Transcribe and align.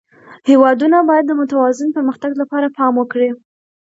هېوادونه 0.49 0.97
باید 1.09 1.25
د 1.27 1.31
متوازن 1.41 1.89
پرمختګ 1.97 2.31
لپاره 2.41 2.73
پام 2.77 2.93
وکړي. 2.97 3.29